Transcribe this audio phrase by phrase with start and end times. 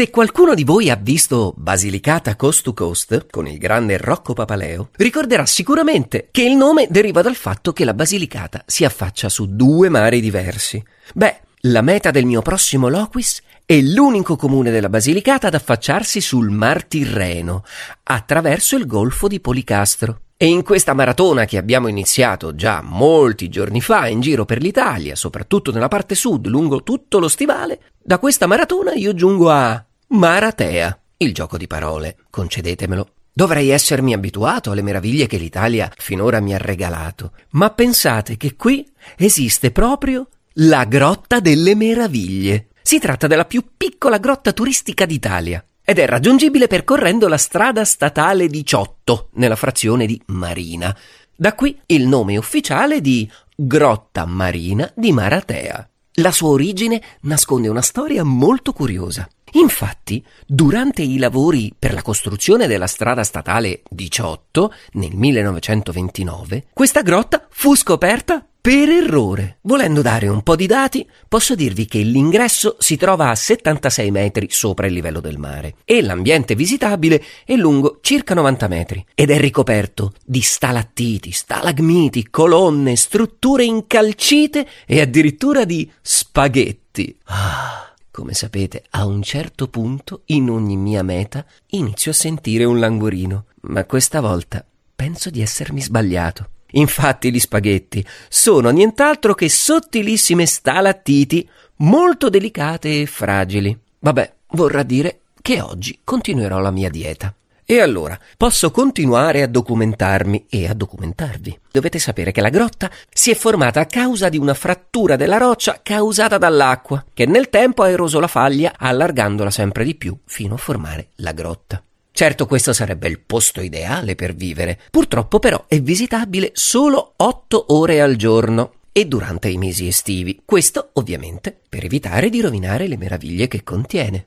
[0.00, 4.88] Se qualcuno di voi ha visto Basilicata Coast to Coast con il grande Rocco Papaleo,
[4.96, 9.90] ricorderà sicuramente che il nome deriva dal fatto che la Basilicata si affaccia su due
[9.90, 10.82] mari diversi.
[11.12, 16.48] Beh, la meta del mio prossimo loquis è l'unico comune della Basilicata ad affacciarsi sul
[16.48, 17.62] Mar Tirreno,
[18.04, 20.20] attraverso il Golfo di Policastro.
[20.38, 25.14] E in questa maratona che abbiamo iniziato già molti giorni fa in giro per l'Italia,
[25.14, 30.98] soprattutto nella parte sud, lungo tutto lo stivale, da questa maratona io giungo a Maratea,
[31.18, 33.12] il gioco di parole, concedetemelo.
[33.32, 38.84] Dovrei essermi abituato alle meraviglie che l'Italia finora mi ha regalato, ma pensate che qui
[39.16, 42.70] esiste proprio la Grotta delle Meraviglie.
[42.82, 48.48] Si tratta della più piccola grotta turistica d'Italia ed è raggiungibile percorrendo la strada statale
[48.48, 50.94] 18 nella frazione di Marina.
[51.36, 55.88] Da qui il nome ufficiale di Grotta Marina di Maratea.
[56.14, 59.28] La sua origine nasconde una storia molto curiosa.
[59.52, 67.46] Infatti, durante i lavori per la costruzione della strada statale 18 nel 1929, questa grotta
[67.50, 69.58] fu scoperta per errore.
[69.62, 74.48] Volendo dare un po' di dati, posso dirvi che l'ingresso si trova a 76 metri
[74.50, 79.38] sopra il livello del mare e l'ambiente visitabile è lungo circa 90 metri ed è
[79.38, 87.16] ricoperto di stalattiti, stalagmiti, colonne, strutture incalcite e addirittura di spaghetti.
[87.24, 92.78] Ah, come sapete, a un certo punto in ogni mia meta inizio a sentire un
[92.78, 96.50] languorino, ma questa volta penso di essermi sbagliato.
[96.72, 103.76] Infatti gli spaghetti sono nient'altro che sottilissime stalattiti molto delicate e fragili.
[103.98, 107.34] Vabbè, vorrà dire che oggi continuerò la mia dieta.
[107.70, 111.56] E allora posso continuare a documentarmi e a documentarvi.
[111.70, 115.78] Dovete sapere che la grotta si è formata a causa di una frattura della roccia
[115.80, 120.56] causata dall'acqua, che nel tempo ha eroso la faglia allargandola sempre di più fino a
[120.56, 121.80] formare la grotta.
[122.10, 128.00] Certo questo sarebbe il posto ideale per vivere, purtroppo però è visitabile solo 8 ore
[128.00, 130.42] al giorno e durante i mesi estivi.
[130.44, 134.26] Questo ovviamente per evitare di rovinare le meraviglie che contiene.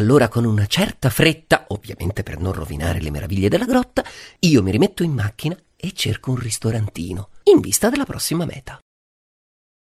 [0.00, 4.02] Allora con una certa fretta, ovviamente per non rovinare le meraviglie della grotta,
[4.38, 8.78] io mi rimetto in macchina e cerco un ristorantino in vista della prossima meta.